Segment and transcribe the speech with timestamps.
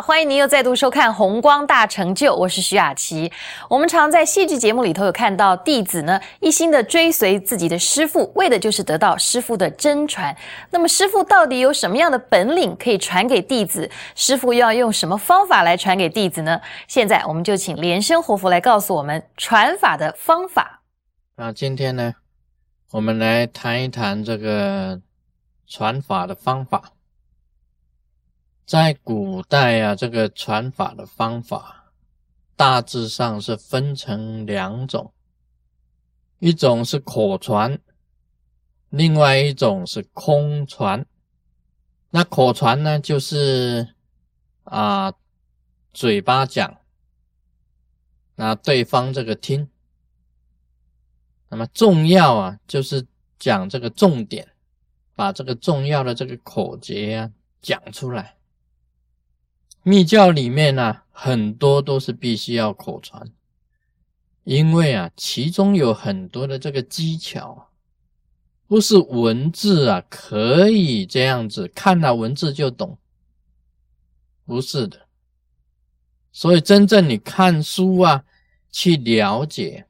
[0.00, 3.30] 欢迎您又再度收看《红光大成就》，我是徐雅琪。
[3.68, 10.36] 我们常在戏剧节目里头有看到弟子呢一心的追随自己的师傅，为的就是得到师傅的真传。
[10.70, 13.90] 那么师傅到底有什么样的本领可以传给弟子？
[14.14, 16.60] 师傅又要用什么方法来传给弟子呢？
[16.86, 20.82] 现在我们就请莲生活佛来告诉我们传法的方法。
[21.34, 22.14] 那今天呢，
[22.92, 25.00] 我们来谈一谈这个
[25.66, 26.92] 传法的方法。
[28.68, 31.90] 在古代啊，这个传法的方法
[32.54, 35.10] 大致上是分成两种，
[36.38, 37.80] 一种是口传，
[38.90, 41.06] 另外一种是空传。
[42.10, 43.94] 那口传呢，就是
[44.64, 45.14] 啊
[45.94, 46.76] 嘴巴讲，
[48.34, 49.70] 那对方这个听。
[51.48, 53.06] 那么重要啊，就是
[53.38, 54.46] 讲这个重点，
[55.14, 58.34] 把这个重要的这个口诀啊讲出来。
[59.88, 63.26] 密教里面呢，很多都是必须要口传，
[64.44, 67.70] 因为啊，其中有很多的这个技巧，
[68.66, 72.98] 不是文字啊可以这样子看到文字就懂，
[74.44, 75.00] 不是的。
[76.32, 78.22] 所以真正你看书啊，
[78.70, 79.86] 去了解，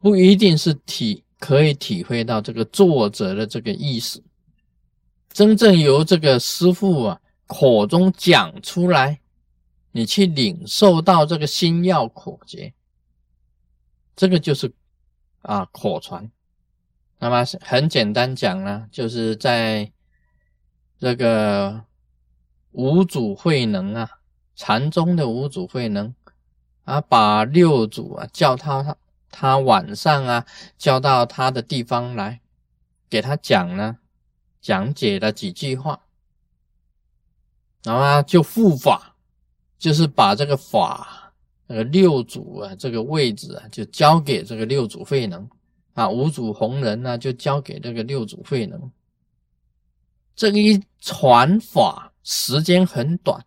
[0.00, 4.20] 不一定是体可以体会到这个作者的这个意思，
[5.32, 9.20] 真正由这个师傅啊口中讲出来。
[9.96, 12.74] 你去领受到这个心要口结，
[14.14, 14.70] 这个就是
[15.40, 16.30] 啊口传。
[17.18, 19.90] 那么很简单讲呢，就是在
[20.98, 21.86] 这个
[22.72, 24.20] 五祖慧能啊，
[24.54, 26.14] 禅宗的五祖慧能
[26.84, 28.96] 啊，把六祖啊叫他他
[29.30, 32.42] 他晚上啊叫到他的地方来，
[33.08, 33.96] 给他讲呢
[34.60, 36.02] 讲解了几句话，
[37.82, 39.15] 然后就护法。
[39.78, 41.32] 就是把这个法，
[41.66, 45.48] 那个六祖啊，这个位置啊，就交给这个六祖慧能
[45.94, 48.90] 啊，五祖弘忍呢，就交给这个六祖慧能。
[50.34, 53.44] 这个一传法时间很短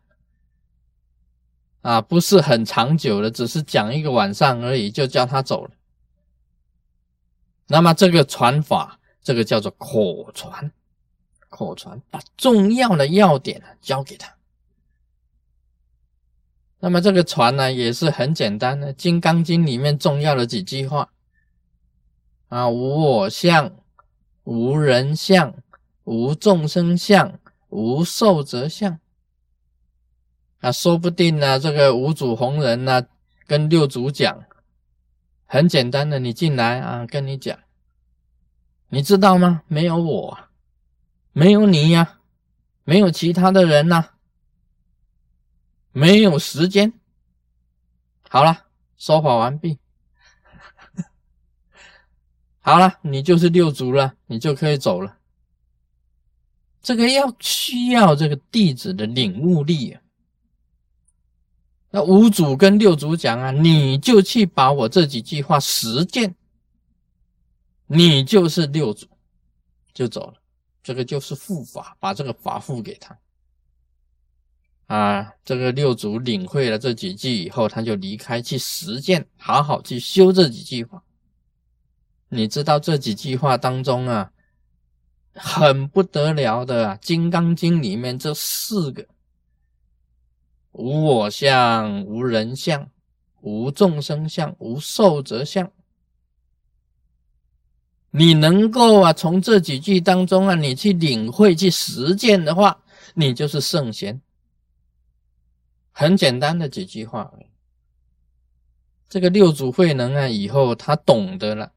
[1.81, 5.71] 啊，不是很长久的，只是讲一个晚上而已，就叫他走了。
[7.67, 10.71] 那么这个传法，这个叫做口传，
[11.49, 14.38] 口传，把重要的要点交给他。
[16.81, 21.09] 那么这个船呢，也是很简单的，《金刚经》里面重要的几句话
[22.47, 23.71] 啊：无我相，
[24.45, 25.53] 无人相，
[26.05, 27.37] 无众生相，
[27.67, 28.97] 无寿者相。
[30.61, 33.05] 啊，说不定呢，这个五祖弘忍呢，
[33.45, 34.45] 跟六祖讲，
[35.45, 37.59] 很简单的，你进来啊，跟你讲，
[38.87, 39.63] 你知道吗？
[39.67, 40.37] 没有我，
[41.33, 42.19] 没有你呀，
[42.85, 44.11] 没有其他的人呐。
[45.91, 46.93] 没有时间。
[48.29, 48.65] 好了，
[48.97, 49.79] 说法完毕。
[52.61, 55.17] 好了，你就是六祖了，你就可以走了。
[56.81, 60.01] 这个要需要这个弟子的领悟力啊。
[61.91, 66.35] 那五祖跟六祖讲啊，你就去把我这几句话实践，
[67.87, 69.07] 你就是六祖，
[69.93, 70.35] 就走了。
[70.83, 73.17] 这个就是护法，把这个法护给他。
[74.89, 81.03] 啊，这个六祖领会了这几句以后，他就离开去实践，好好去修这几句话。
[82.27, 84.31] 你知道这几句话当中啊，
[85.35, 89.05] 很不得了的《金刚经》里面这四个：
[90.71, 92.89] 无我相、无人相、
[93.41, 95.71] 无众生相、无寿者相。
[98.09, 102.81] 你能够啊，从这几句当中啊，你去领会、去实践的话，
[103.13, 104.19] 你就是圣贤。
[105.99, 107.29] 很简单的几句话，
[109.09, 111.73] 这个六祖慧能啊，以后他懂得了，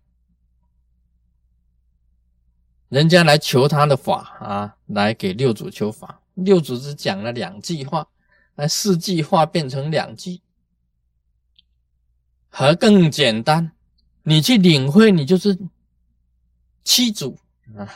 [2.88, 8.06] 人家来求他的法啊，来给六祖求法，六祖只讲了两句话，
[8.54, 10.40] 那四句话变成两句，
[12.48, 13.72] 还更简单，
[14.22, 15.58] 你去领会，你就是
[16.84, 17.36] 七祖。
[17.76, 17.90] 啊。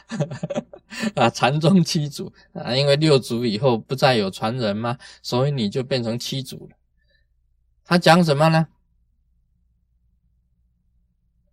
[1.15, 1.29] 啊！
[1.29, 6.77] 禅宗七祖啊，因为六祖以后不再有传人嘛，所以你就变成七祖了。
[7.85, 8.69] 他讲什么呢？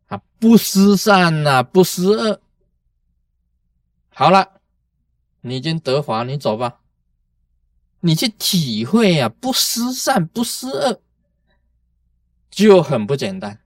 [0.08, 2.42] 啊，不思善呐，不思恶。
[4.10, 4.62] 好了，
[5.42, 6.82] 你已经得法，你走吧。
[8.02, 11.02] 你去体会啊，不思善，不思恶，
[12.52, 13.63] 就很不简单。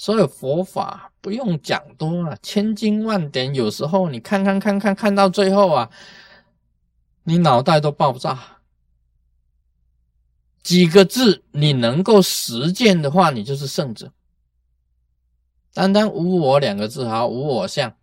[0.00, 5.90] 所有佛法不用讲多了，千经万典，有时候你看看看看看到最后啊，
[7.24, 8.62] 你脑袋都爆炸，
[10.62, 14.10] 几个字你能够实践的话，你就是圣者。
[15.74, 17.94] 单单无我两个字，好无我相，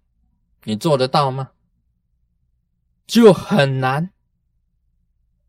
[0.65, 1.49] 你做得到吗？
[3.07, 4.11] 就很难。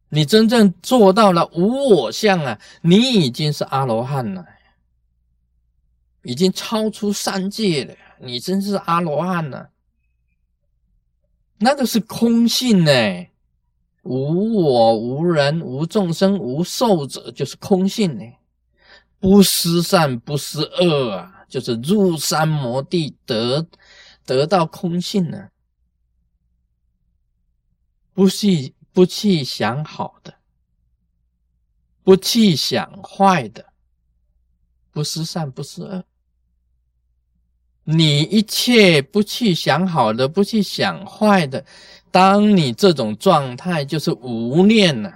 [0.09, 4.47] 你真正做到了无我相啊，你已经是阿罗汉了，
[6.23, 7.95] 已经超出三界了。
[8.21, 9.71] 你真是阿罗汉了，
[11.59, 12.93] 那个是空性呢，
[14.03, 18.25] 无我、无人、无众生、无寿者，就是空性呢，
[19.21, 21.35] 不思善，不思恶啊。
[21.49, 23.67] 就是入山摩地得
[24.27, 25.49] 得到空性呢，
[28.13, 30.35] 不去不去想好的，
[32.03, 33.73] 不去想坏的，
[34.91, 36.05] 不思善不思恶。
[37.91, 41.65] 你一切不去想好的，不去想坏的，
[42.11, 45.11] 当你这种状态就是无念了。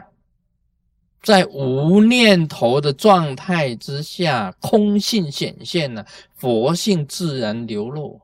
[1.20, 8.18] 在无念头的状态之下，空性显现了，佛性自然流露。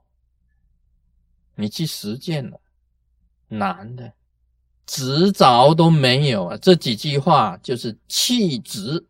[1.55, 2.59] 你去实践了，
[3.49, 4.11] 难的，
[4.87, 6.57] 执着都没有啊！
[6.57, 9.05] 这几句话就是弃执，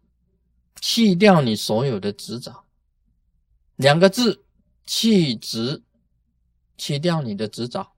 [0.81, 2.53] 弃掉你所有的执着。
[3.77, 4.43] 两个字，
[4.89, 5.83] 弃执，
[6.79, 7.93] 弃掉你的执着。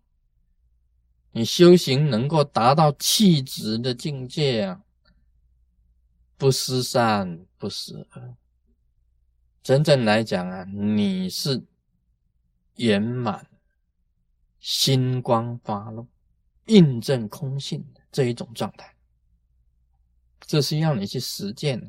[1.30, 4.82] 你修行能够达到弃执的境界啊！
[6.36, 8.36] 不思善，不思恶。
[9.62, 11.62] 真正来讲啊，你是
[12.74, 13.46] 圆满
[14.58, 16.08] 星光发露，
[16.66, 18.96] 印证空性的这一种状态。
[20.40, 21.88] 这是要你去实践的。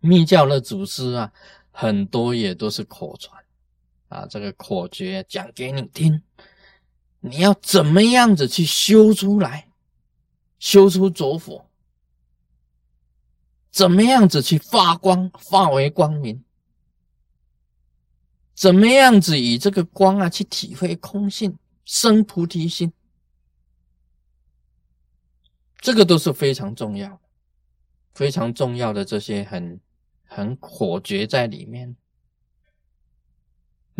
[0.00, 1.32] 密教的祖师啊，
[1.70, 3.44] 很多也都是口传
[4.08, 6.22] 啊，这个口诀讲给你听，
[7.20, 9.68] 你要怎么样子去修出来，
[10.58, 11.66] 修出着火。
[13.70, 16.42] 怎么样子去发光，化为光明？
[18.54, 22.92] 怎么样子以这个光啊去体会空性，生菩提心？
[25.80, 27.20] 这个都是非常重要的、
[28.14, 29.80] 非常重要的这些很
[30.24, 31.94] 很火诀在里面。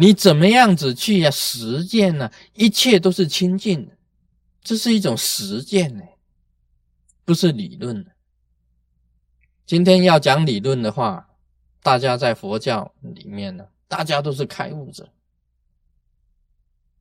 [0.01, 2.31] 你怎么样子去呀实践呢？
[2.55, 3.99] 一切都是清净的，
[4.63, 6.05] 这是一种实践呢，
[7.25, 8.07] 不是理论。
[9.67, 11.29] 今天要讲理论的话，
[11.83, 15.13] 大家在佛教里面呢，大家都是开悟者。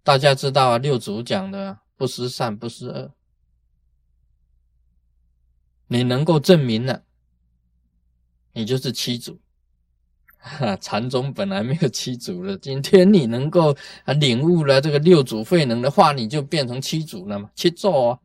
[0.01, 3.13] 大家知道啊，六祖讲的不思善，不思恶，
[5.85, 7.03] 你能够证明了，
[8.53, 9.39] 你就是七祖。
[10.37, 13.75] 哈，禅宗本来没有七祖的，今天你能够
[14.05, 18.19] 啊领悟了这个六祖慧能的话，你就变成七祖了嘛，七座啊。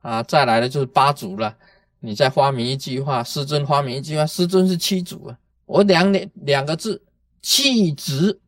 [0.00, 1.56] 啊，再来的就是八祖了。
[2.00, 5.38] 你再发明一句话，师尊发明一句话，师尊是七祖啊。
[5.66, 7.00] 我两两两个字，
[7.40, 8.40] 弃执，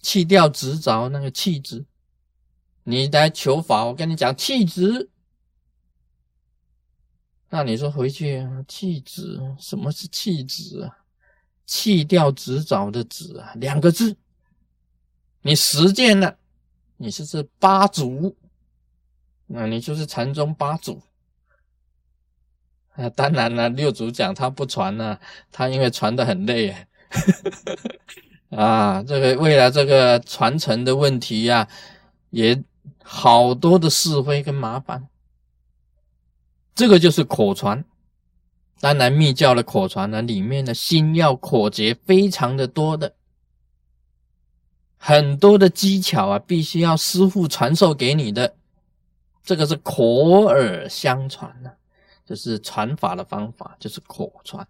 [0.00, 1.84] 弃掉执着那个弃执。
[2.84, 5.10] 你来求法，我跟你讲弃执。
[7.54, 10.98] 那你说回去弃子，什么是弃子啊？
[11.64, 14.16] 弃掉执着的执啊，两个字。
[15.42, 16.36] 你实践了，
[16.96, 18.36] 你是这八祖，
[19.46, 21.00] 那你就是禅宗八祖。
[22.96, 25.16] 啊，当然了，六祖讲他不传呢，
[25.52, 26.74] 他因为传的很累，
[28.50, 31.68] 啊，这个为了这个传承的问题呀，
[32.30, 32.60] 也
[33.04, 35.08] 好多的是非跟麻烦。
[36.74, 37.84] 这个就是口传，
[38.80, 43.14] 当然密教的口传呢，里面的心要口诀非常的多的，
[44.96, 48.56] 很多的技巧啊，必须要师傅传授给你的，
[49.42, 51.78] 这个是口耳相传的。
[52.26, 54.66] 就是传法的方法，就是口传。